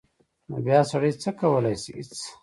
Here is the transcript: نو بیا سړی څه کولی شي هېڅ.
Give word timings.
نو 0.49 0.55
بیا 0.65 0.79
سړی 0.91 1.11
څه 1.23 1.29
کولی 1.39 1.75
شي 1.81 1.91
هېڅ. 1.97 2.11